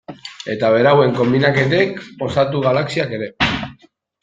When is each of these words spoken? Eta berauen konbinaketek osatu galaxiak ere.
Eta 0.53 0.71
berauen 0.75 1.13
konbinaketek 1.19 2.01
osatu 2.29 2.65
galaxiak 2.67 3.17
ere. 3.21 3.31